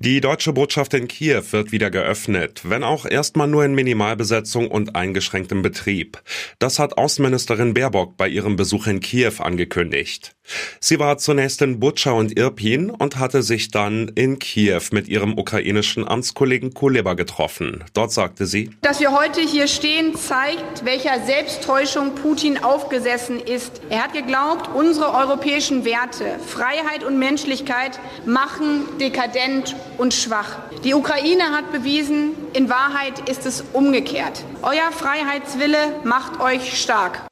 [0.00, 4.94] Die deutsche Botschaft in Kiew wird wieder geöffnet, wenn auch erstmal nur in Minimalbesetzung und
[4.94, 6.22] eingeschränktem Betrieb.
[6.60, 10.36] Das hat Außenministerin Baerbock bei ihrem Besuch in Kiew angekündigt.
[10.80, 15.36] Sie war zunächst in Butscha und Irpin und hatte sich dann in Kiew mit ihrem
[15.36, 17.82] ukrainischen Amtskollegen Kuleba getroffen.
[17.92, 23.82] Dort sagte sie, Dass wir heute hier stehen, zeigt, welcher Selbsttäuschung Putin aufgesessen ist.
[23.90, 30.58] Er hat geglaubt, unsere europäischen Werte, Freiheit und Menschlichkeit machen dekadent und schwach.
[30.84, 34.44] Die Ukraine hat bewiesen, in Wahrheit ist es umgekehrt.
[34.62, 37.28] Euer Freiheitswille macht euch stark.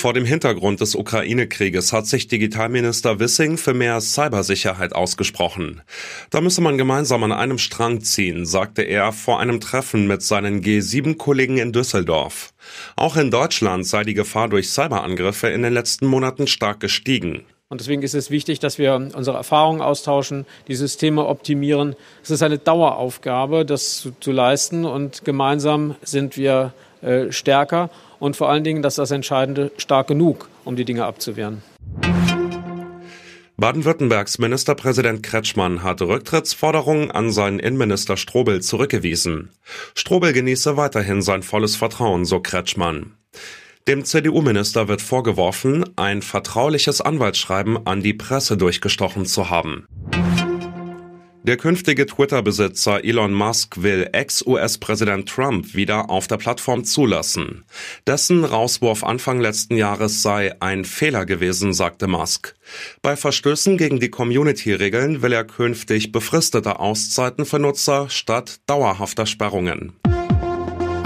[0.00, 5.82] Vor dem Hintergrund des Ukraine-Krieges hat sich Digitalminister Wissing für mehr Cybersicherheit ausgesprochen.
[6.30, 10.62] Da müsse man gemeinsam an einem Strang ziehen, sagte er vor einem Treffen mit seinen
[10.62, 12.54] G7-Kollegen in Düsseldorf.
[12.96, 17.44] Auch in Deutschland sei die Gefahr durch Cyberangriffe in den letzten Monaten stark gestiegen.
[17.72, 21.94] Und deswegen ist es wichtig, dass wir unsere Erfahrungen austauschen, die Systeme optimieren.
[22.20, 28.34] Es ist eine Daueraufgabe, das zu, zu leisten und gemeinsam sind wir äh, stärker und
[28.34, 31.62] vor allen Dingen, dass das Entscheidende stark genug, um die Dinge abzuwehren.
[33.56, 39.50] Baden-Württembergs Ministerpräsident Kretschmann hat Rücktrittsforderungen an seinen Innenminister Strobel zurückgewiesen.
[39.94, 43.12] Strobel genieße weiterhin sein volles Vertrauen, so Kretschmann.
[43.88, 49.86] Dem CDU-Minister wird vorgeworfen, ein vertrauliches Anwaltsschreiben an die Presse durchgestochen zu haben.
[51.42, 57.64] Der künftige Twitter-Besitzer Elon Musk will Ex-US-Präsident Trump wieder auf der Plattform zulassen.
[58.06, 62.54] Dessen Rauswurf Anfang letzten Jahres sei ein Fehler gewesen, sagte Musk.
[63.00, 69.94] Bei Verstößen gegen die Community-Regeln will er künftig befristete Auszeiten für Nutzer statt dauerhafter Sperrungen.